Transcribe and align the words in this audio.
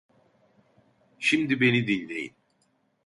Şimdi 1.19 1.59
beni 1.61 1.87
dinleyin. 1.87 2.35